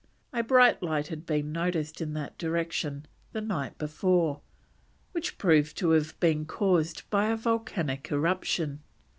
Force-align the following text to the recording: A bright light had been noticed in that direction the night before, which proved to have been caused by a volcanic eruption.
A 0.33 0.41
bright 0.41 0.81
light 0.81 1.09
had 1.09 1.27
been 1.27 1.51
noticed 1.51 2.01
in 2.01 2.13
that 2.15 2.35
direction 2.39 3.05
the 3.33 3.39
night 3.41 3.77
before, 3.77 4.41
which 5.11 5.37
proved 5.37 5.77
to 5.77 5.91
have 5.91 6.19
been 6.19 6.47
caused 6.47 7.07
by 7.11 7.27
a 7.27 7.35
volcanic 7.37 8.11
eruption. 8.11 8.81